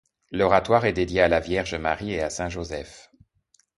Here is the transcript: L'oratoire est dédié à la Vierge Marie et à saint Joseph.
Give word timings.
L'oratoire 0.31 0.85
est 0.87 0.93
dédié 0.93 1.21
à 1.21 1.27
la 1.27 1.39
Vierge 1.39 1.75
Marie 1.75 2.13
et 2.13 2.23
à 2.23 2.31
saint 2.31 2.49
Joseph. 2.49 3.11